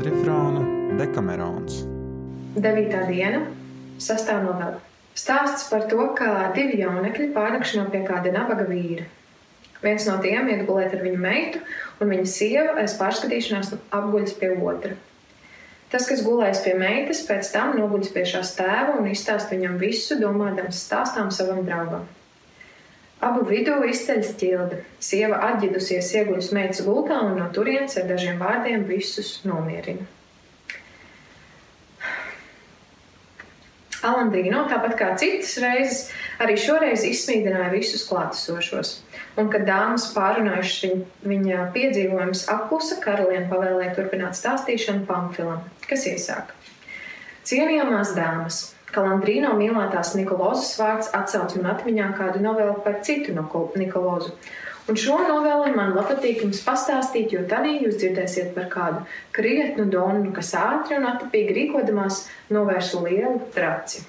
[0.00, 0.62] kvadrifrāna
[0.96, 1.82] Dekamerons.
[2.56, 3.00] 9.
[3.10, 3.42] diena,
[4.00, 4.30] 6.
[4.40, 4.80] novembre.
[5.12, 9.04] Stāsts par to, kā divi jaunekļi pārnakšano pie kāda nabaga vīra.
[9.84, 11.60] Viens no tiem iet gulēt ar viņu meitu,
[12.00, 14.96] un viņa sieva aiz pārskatīšanās apguļas pie otra.
[15.92, 20.16] Tas, kas gulēs pie meitas, pēc tam noguļas pie šās tēva un izstāsta viņam visu,
[20.22, 22.08] domādams stāstām savam draugam.
[23.20, 24.78] Abu vidū izceļas ķilde.
[25.04, 30.08] Sieva atģidusies ieguļas meitas gultā un no turienes ar dažiem vārdiem visus nomierina.
[34.00, 36.06] Alandīno, tāpat kā citas reizes,
[36.40, 38.94] arī šoreiz izsmīdināja visus klātesošos.
[39.36, 46.56] Un, kad dāmas pārunājušas viņa, viņa piedzīvojumus apklusa, karaliene pavēlēja turpināt stāstīšanu Pamfilam, kas iesāka.
[47.44, 48.64] Cienījamās dāmas!
[48.94, 53.34] Kalandrīno mīlētās Nikolozas vārds atsauc man atmiņā kādu novelu par citu
[53.78, 54.34] Nikolozu.
[54.90, 59.04] Un šo noveli man patīk jums pastāstīt, jo tad jūs dzirdēsiet par kādu
[59.36, 64.02] krietnu donu, kas ātri un atpīgi rīkodamās novērsa lielu traci.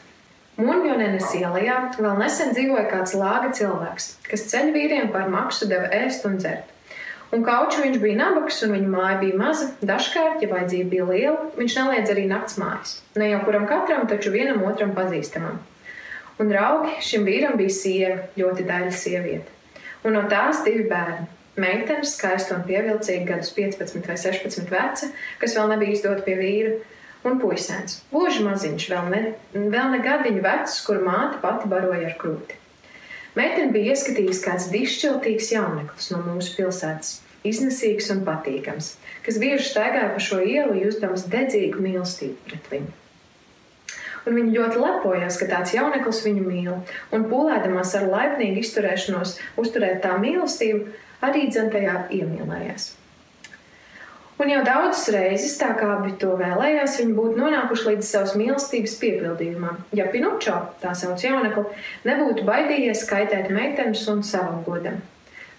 [0.57, 6.25] Munjonenes ielā vēl nesen dzīvoja kāds lāga cilvēks, kas ceļu vīriem par maksu deva ēst
[6.25, 6.65] un dzert.
[7.31, 9.69] Un kauču viņš bija nabaks, un viņa māja bija maza.
[9.87, 12.97] Dažkārt, ja vajadzība bija liela, viņš neliedz arī nakts mājas.
[13.15, 15.61] Ne jau kuram katram, taču vienam otram pazīstamam.
[16.41, 19.59] Un draugi šim vīram bija sieva, ļoti daļa sieviete.
[20.03, 21.29] Un no tās divi bērni.
[21.61, 26.71] Meitene, skaista un pievilcīga, gadus 15 vai 16 veca, kas vēl nebija izdota pie vīra,
[27.27, 29.21] un puisēns, gluži maziņš, vēl ne,
[29.53, 32.60] vēl ne gadiņu vecs, kur māte pati baroja ar krūti.
[33.31, 40.09] Meitene bija ieskatījusi kāds dišķiltīgs jauneklis no mūsu pilsētas, iznesīgs un patīkams, kas bieži staigāja
[40.11, 42.91] pa šo ielu, jūtams dedzīgu mīlestību pret viņu.
[44.27, 46.73] Un viņa ļoti lepojās, ka tāds jauneklis viņu mīl,
[47.15, 50.91] un pūlēdamās ar laipnīgu izturēšanos uzturēt tā mīlestību,
[51.25, 52.91] arī dzentajā iemīlējās.
[54.41, 58.95] Un jau daudzas reizes, tā kā abi to vēlējās, viņi būtu nonākuši līdz savas mīlestības
[58.97, 59.75] piepildījumam.
[59.93, 61.67] Ja Pinučo, tā sauc jaunekli,
[62.09, 64.97] nebūtu baidījies kaitēt meitenes un savam godam.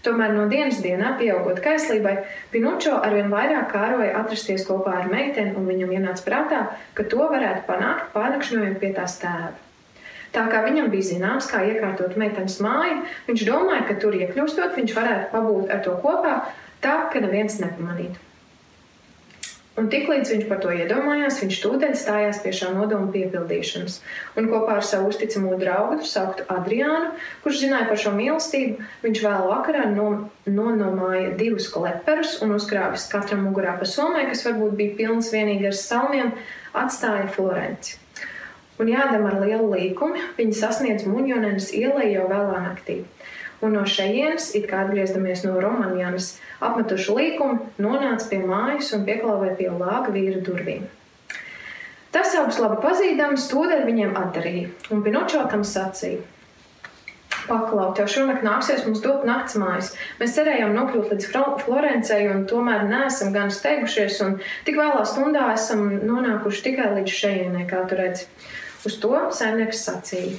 [0.02, 2.16] Tomēr no dienas dienā, pieaugot kaislībai,
[2.50, 6.64] Pinučo arvien vairāk kāroja atrasties kopā ar meiteni, un viņam ienāca prātā,
[6.98, 9.52] ka to varētu panākt pārnakšņojot pie tās tēva.
[10.34, 12.98] Tā kā viņam bija zināms, kā iekārtot meitenes māju,
[13.30, 16.36] viņš domāja, ka tur iekļūstot, viņš varētu pabūt ar to kopā,
[16.82, 18.31] tā ka neviens nepamanītu.
[19.80, 23.94] Un tiklīdz viņš par to iedomājās, viņš tūdaļ stājās pie šā nodoma piepildīšanas.
[24.36, 29.48] Un kopā ar savu uzticamo draugu, sauktu Adriānu, kurš zināja par šo mīlestību, viņš vēl
[29.48, 30.10] vakarā no,
[30.44, 35.80] nonomāja divus kleperus un uzkrāvis katram mugurā pa somai, kas varbūt bija pilns vienīgi ar
[35.80, 36.36] salmiem,
[36.76, 37.96] atstāja Florenci.
[38.80, 43.00] Un jādam ar lielu līkumu, viņi sasniedz Muņonenes ielai jau vēlā naktī
[43.62, 49.56] un no šejienes, it kā atgriezdamies no Romanijas, apmetuši līkumu, nonāca pie mājas un pieklāvēja
[49.60, 50.88] pie lāga vīra durvīm.
[52.12, 56.20] Tas augsts labi pazīstams, tūdaļ viņiem atdarīja, un Pinočo tam sacīja.
[57.42, 59.88] Paklaut, jau šonakt nāksies mums dot nakts mājas.
[60.20, 61.30] Mēs cerējām nokļūt līdz
[61.64, 64.36] Florencei, un tomēr neesam gan steigušies, un
[64.66, 68.28] tik vēlā stundā esam nonākuši tikai līdz šejienei, kā tu redzi.
[68.86, 70.36] Uz to saimnieks sacīja.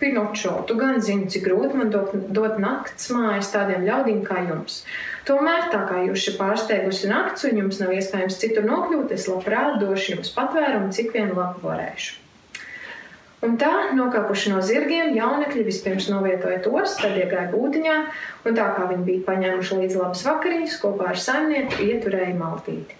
[0.00, 4.80] Pinočo, tu gan zini, cik grūti man dot, dot nakts mājas tādiem ļaudīm kā jums.
[5.28, 9.76] Tomēr, tā kā jūs šeit pārsteigusi nakts un jums nav iespējams citur nokļūt, es labprāt
[9.82, 12.16] došu jums patvērumu, cik vien labi varēšu.
[13.44, 17.98] Un tā, nokāpuši no zirgiem, jaunekļi vispirms novietoja tos, tad iegāja būtiņā,
[18.44, 22.98] un tā kā viņi bija paņēmuši līdzi labas vakariņas, kopā ar saimnieku ieturēja maltīti.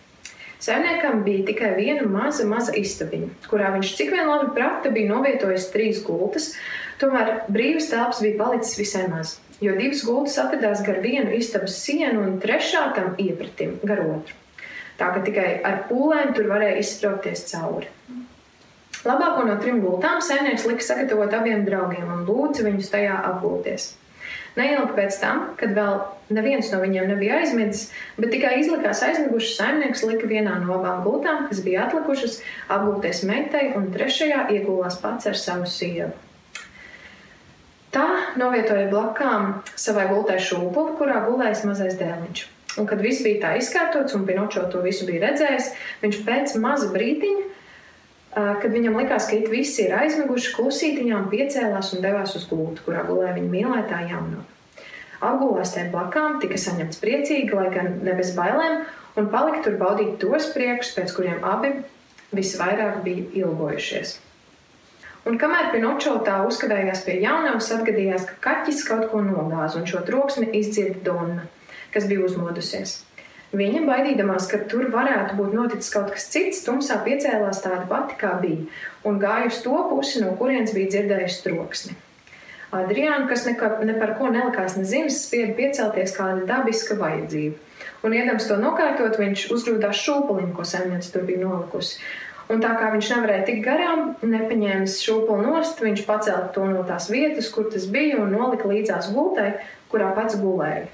[0.60, 5.68] Saimniekam bija tikai viena maza, maza istabiņa, kurā viņš cik vien labi prata bija novietojis
[5.72, 6.50] trīs gultas,
[7.00, 12.26] Tomēr brīvas telpas bija palicis visai maz, jo divas gultas atradās gar vienu istabas sienu
[12.26, 14.36] un trešā tam iepratim gar otru.
[15.00, 17.88] Tā ka tikai ar pūlēm tur varēja izsprāgties cauri.
[19.00, 23.94] Labāko no trim gultām saimnieks lika sagatavot abiem draugiem un lūdza viņus tajā apgulties.
[24.58, 26.00] Neilgi pēc tam, kad vēl
[26.36, 27.88] neviens no viņiem nebija aizmidzis,
[28.20, 33.70] bet tikai izlikās aizmigušas, saimnieks lika vienā no abām gultām, kas bija atlikušas, apgulties meitai,
[33.78, 36.12] un trešajā iegulās pats ar savu sievu.
[37.90, 38.06] Tā
[38.38, 42.42] novietoja blakām savai gultai šūpuli, kurā gulējis mazais dēliņš.
[42.78, 45.72] Un, kad viss bija tā izkārtots un Pinočo to visu bija redzējis,
[46.04, 47.48] viņš pēc maza brīdiņa,
[48.62, 53.02] kad viņam likās, ka it visi ir aizmiguši, klusītiņām piecēlās un devās uz gultu, kurā
[53.08, 54.46] gulēja viņa mīlētā jaunā.
[55.20, 58.84] Apgulās tajā blakām tika saņemts priecīgi, lai gan ne bez bailēm,
[59.18, 61.74] un palika tur baudīt tos priekšus, pēc kuriem abi
[62.38, 64.20] visvairāk bija ilgojušies.
[65.28, 70.00] Un kamēr Pinočo tā uzkavējās pie jaunavas, atgadījās, ka kaķis kaut ko nogāza, un šo
[70.06, 71.46] troksni izdzirda Donna,
[71.92, 73.00] kas bija uzmodusies.
[73.50, 78.36] Viņa, baidīdamās, ka tur varētu būt noticis kaut kas cits, tumsā piecēlās tāda pati, kā
[78.40, 78.68] bija,
[79.04, 81.96] un gāja uz to pusi, no kurienes bija dzirdējusi troksni.
[82.70, 87.58] Adriāna, kas nekā, ne par ko nelikās nezinis, spieda piecelties kāda dabiska vajadzība.
[88.06, 91.98] Un, iedams to nokārtot, viņš uzgrūdās šūpulim, ko saimniece tur bija nolikusi.
[92.50, 97.06] Un tā kā viņš nevarēja tikt garām, nepaņēmis šūpuli nost, viņš pacēla to no tās
[97.12, 99.52] vietas, kur tas bija, un nolika līdzās gultai,
[99.92, 100.88] kurā pats gulēja.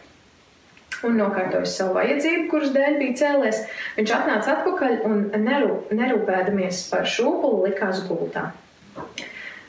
[1.04, 3.62] Un nokārtoja savu vajadzību, kuras dēļ bija cēlies.
[3.96, 8.50] Viņš atnāca atpakaļ un nerūp, nerūpēdamies par šūpuli, likās gultā.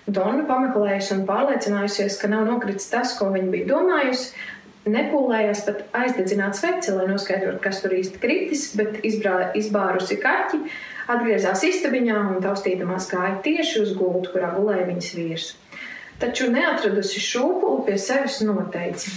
[0.08, 4.30] Donna pameklējusi un pārliecinājusies, ka nav nokritis tas, ko viņa bija domājusi,
[4.92, 10.62] nepūlējās pat aizdedzināt sveci, lai noskaidrotu, kas tur īsti kritis, bet izbrā, izbārusi kaķi,
[11.12, 15.50] atgriezās istabiņā un taustīdamās gāja tieši uz gultu, kurā gulēja viņas vīrs.
[16.22, 19.14] Taču neatradusi šūpuli pie sevis noteici.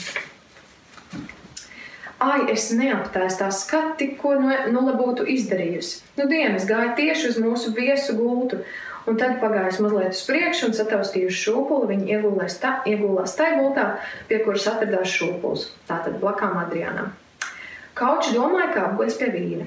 [2.20, 6.02] Ai, es neaptēstu tā skati, ko nu, nu būtu izdarījusi.
[6.18, 8.58] Nu, dienas gāja tieši uz mūsu viesu gultu,
[9.10, 13.86] un tad pagājis mazliet uz priekšu un sataustījuši šūpuli, viņi iegulēs tā, iegulās tajā gultā,
[14.30, 17.10] pie kuras atradās šūpuls, tātad blakām Adrianam.
[17.98, 19.66] Kauči domāja, kā apgods pie vīna.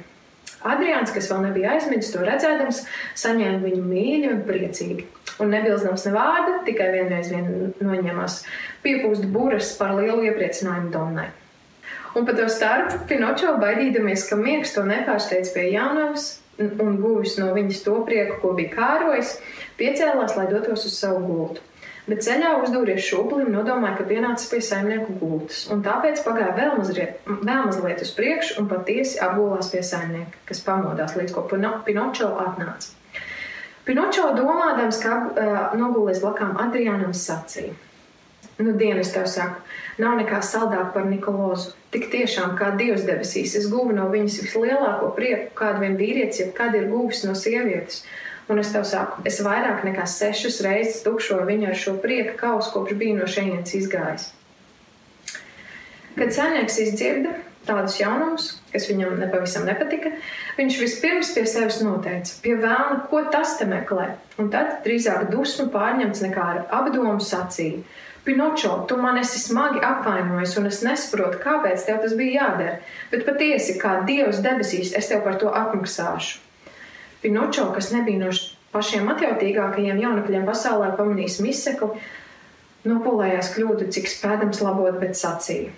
[0.64, 2.86] Adrians, kas vēl nebija aizmidzis to redzēdams,
[3.20, 5.08] saņēma viņu mīļi un priecīgi.
[5.44, 8.44] Un nebilzdams ne vārda, tikai vienreiz vien noņemās
[8.86, 11.28] piepūst buras par lielu iepriecinājumu Donnai.
[12.16, 17.52] Un pa to starpu Pinočo baidīdamies, ka miegs to nepārsteidz pie jaunavas un guvis no
[17.56, 19.38] viņas to prieku, ko bija kārojis,
[19.80, 21.64] piecēlās, lai dotos uz savu gultu.
[22.04, 27.22] Bet ceļā uzdūries šūpulim, nodomāja, ka pienācis pie saimnieku gultas, un tāpēc pagāja vēl mazliet,
[27.30, 32.92] vēl mazliet uz priekšu un patiesi apgulās pie saimnieka, kas pamodās līdz ko Pinočo atnāca.
[33.88, 37.72] Pinočo domādams, ka uh, nogulēs blakām Adrianam sacīja.
[38.58, 39.64] Nu, dienas tev saku,
[39.98, 41.72] nav nekā saldāk par Nikolozu.
[41.94, 46.54] Tik tiešām, kā Dievs debesīs, es guvu no viņas vislielāko prieku, kādu vien vīrietis, jeb
[46.58, 48.04] kad ir guvis no sievietes.
[48.52, 52.74] Un es tev saku, es vairāk nekā sešas reizes tukšoju viņu ar šo prieka kausu,
[52.76, 54.30] kopš bija no šejienes izgājis.
[56.14, 57.34] Kad saimnieks izdzirda
[57.66, 60.12] tādus jaunumus, kas viņam nepavisam nepatika,
[60.60, 64.12] viņš vispirms pie sevis noteica, pie vēlna, ko tas te meklē.
[64.42, 67.82] Un tad drīzāk dusmu pārņemts nekā ar apdomu sacīja
[68.24, 72.76] Pinočo, tu man esi smagi apvainojis, un es nesaprotu, kāpēc tev tas bija jādara.
[73.12, 76.40] Bet patiesi, kā Dievs debesīs, es tev par to apmaksāšu.
[77.24, 78.30] Pinočo, kas nebija no
[78.72, 82.00] pašiem atjautīgākajiem jaunekļiem pasaulē, pamanījis misekli,
[82.88, 85.74] nopolējās kļūdu, cik spēdams labot, bet sacīja: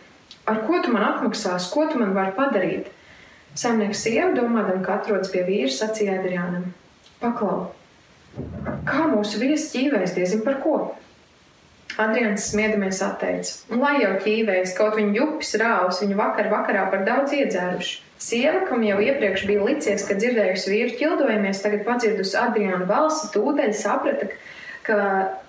[0.46, 2.92] Ar ko tu man atmaksāsi, ko tu man vari padarīt?
[3.58, 6.70] Saimnieks sieva, domādam, ka atrodas pie vīra, sacīja Adriānam:
[7.22, 7.72] Paklau,
[8.86, 10.76] kā mūsu viesis ķīvēs, diezin par ko?
[11.98, 17.06] Adrians smiedamies atteica, un lai jau ķīvējas, kaut viņa jupis rāvs, viņu vakar vakarā par
[17.08, 18.02] daudz iedzēruši.
[18.26, 23.72] Sieva, kam jau iepriekš bija licies, ka dzirdējusi vīru ķildojamies, tagad padzirdusi Adriānu balsi, tūdeļ
[23.76, 24.28] saprata,
[24.88, 24.98] ka,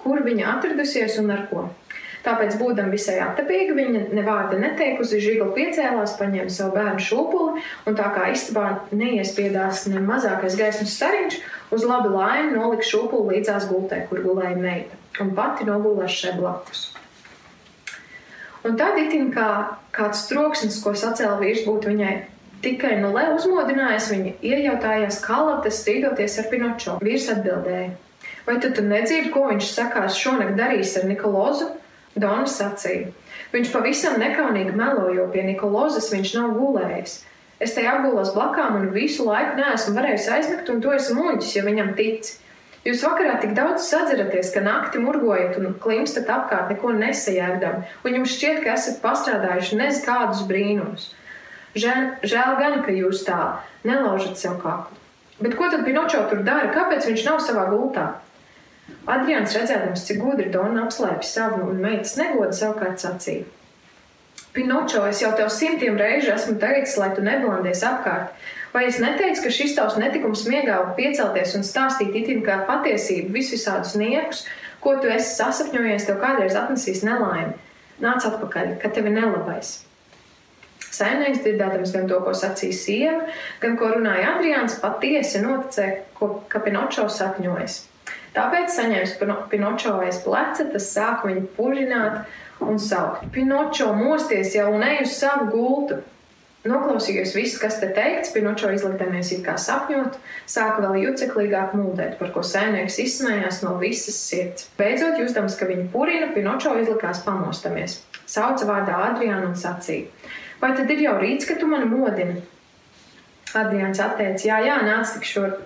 [0.02, 1.68] kur viņa atradusies un ar ko.
[2.26, 8.10] Tāpēc, būdama visai attapīga, viņa nevārda neteikusi, žigla piecēlās, paņēma savu bērnu šūpuli, un tā
[8.14, 11.40] kā istabā neiespiedās ne mazākais gaismas stariņš,
[11.74, 16.86] uz labi laimi nolika šūpuli līdzās gultē, kur gulēja meita un pati nogulēs šeit blakus.
[18.66, 19.50] Un tad itin kā
[19.94, 22.14] kāds troksnis, ko sacēla vīrs, būtu viņai
[22.64, 26.96] tikai no lē uzmodinājis, viņa iejautājās kalates strīdoties ar Pinočo.
[27.04, 27.92] Vīrs atbildēja,
[28.48, 31.70] vai tu, tu nedzirdi, ko viņš sakās šonakt darīs ar Nikolozu?
[32.16, 33.10] Dona sacīja.
[33.52, 37.18] Viņš pavisam nekaunīgi melo, jo pie Nikolozes viņš nav gulējis.
[37.60, 41.64] Es te apgulos blakām un visu laiku neesmu varējis aizmigt, un tu esi muļķis, ja
[41.64, 42.38] viņam tici.
[42.86, 48.36] Jūs vakarā tik daudz sadzeraties, ka naktī murgojat un klimstat apkārt, neko nesajēgdam, un jums
[48.36, 51.08] šķiet, ka esat pastrādājuši nez kādus brīnumus.
[51.76, 53.40] Žēl, žēl gan, ka jūs tā
[53.84, 55.02] nelaužat sev kaklu.
[55.42, 56.70] Bet ko tad Pinočo tur dara?
[56.72, 58.06] Kāpēc viņš nav savā gultā?
[59.10, 63.44] Adrians redzēdams, cik gudri Dona apslēpj savu un meitas negodu, savukārt sacīja.
[64.56, 68.30] Pinočo, es jau tev simtiem reižu esmu teicis, lai tu neblandies apkārt.
[68.76, 73.54] Vai es neteicu, ka šis tavs netikums miegā piecelties un stāstīt itin kā patiesību visus
[73.54, 74.42] visādus niekus,
[74.84, 77.54] ko tu esi sasapņojies, tev kādreiz atnesīs nelaimi?
[78.04, 79.78] Nāc atpakaļ, kad tevi nelabais.
[80.92, 83.22] Saimnieks dzirdēdams gan to, ko sacīja sieva,
[83.62, 86.02] gan ko runāja Adrians, patiesi noticēja,
[86.52, 87.78] ka Pinočo sapņojas.
[88.36, 89.16] Tāpēc, saņēmis
[89.54, 92.28] Pinočo aiz pleca, tas sāka viņu purināt
[92.60, 96.02] un saukt: Pinočo, mosties jau un ej uz savu gultu!
[96.66, 100.16] Noklausījos visu, kas te teikts, Pinočo izlikdamies it kā sapņot,
[100.50, 104.66] sāka vēl juceklīgāk mūdēt, par ko saimnieks izsmējās no visas sirds.
[104.78, 108.00] Beidzot, jūtams, ka viņa purina, Pinočo izlikās pamostamies.
[108.26, 110.10] Sauca vārdā Adriānu un sacīja:
[110.60, 112.42] Vai tad ir jau rīts, ka tu mani modini?
[113.56, 115.64] Adrians atteica, jā, jā, nāc tik šurp.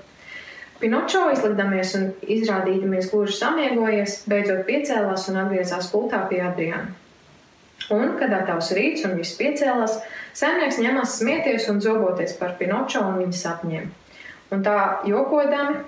[0.81, 6.95] Pinočo izlikdamies un izrādīdamies gluži samiegojies, beidzot piecēlās un atgriezās pultā pie Adriana.
[7.91, 9.97] Un, kad atavs rīts un viss piecēlās,
[10.39, 13.89] saimnieks ņemās smieties un zoboties par Pinočo un viņa sapņiem.
[14.55, 15.81] Un tā jokodami,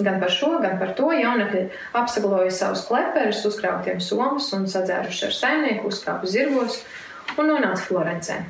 [0.00, 1.66] gan par šo, gan par to jaunekļi
[1.96, 6.82] apsagloja savus kleperus, uzkrautiem somus un sadzēruši ar saimnieku, uzkāpa zirgos
[7.36, 8.40] un nonāca Florencē.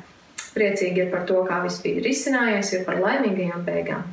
[0.51, 4.03] Priecīgi ir par to, kā viss bija risinājies, ir par laimīgajām beigām.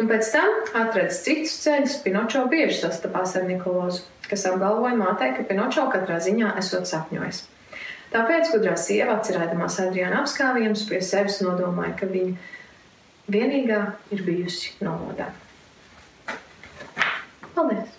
[0.00, 1.98] Un pēc tam atradas citus ceļus.
[2.04, 7.42] Pinočo bieži sastapās ar Nikolozu, kas apgalvoja mātei, ka Pinočo katrā ziņā esot sapņojis.
[8.10, 12.32] Tāpēc gudrā sieva, atcerēdamās Adriana apskāvienus, pie sevis nodomāja, ka viņa
[13.30, 13.84] vienīgā
[14.16, 15.28] ir bijusi nolodā.
[17.54, 17.89] Paldies!